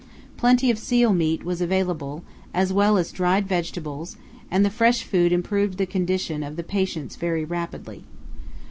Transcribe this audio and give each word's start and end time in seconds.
Plenty 0.35 0.71
of 0.71 0.79
seal 0.79 1.13
meat 1.13 1.43
was 1.43 1.61
available, 1.61 2.23
as 2.55 2.73
well 2.73 2.97
as 2.97 3.11
dried 3.11 3.47
vegetables, 3.47 4.17
and 4.49 4.65
the 4.65 4.71
fresh 4.71 5.03
food 5.03 5.31
improved 5.31 5.77
the 5.77 5.85
condition 5.85 6.41
of 6.41 6.55
the 6.55 6.63
patients 6.63 7.17
very 7.17 7.45
rapidly. 7.45 8.03